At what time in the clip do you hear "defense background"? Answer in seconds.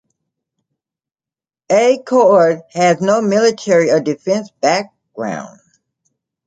3.99-5.59